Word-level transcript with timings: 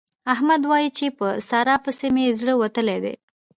احمد 0.33 0.61
وايي 0.71 0.89
چې 0.97 1.05
په 1.17 1.27
سارا 1.49 1.75
پسې 1.83 2.07
مې 2.15 2.35
زړه 2.39 2.53
وتلی 2.61 2.97
دی. 3.03 3.13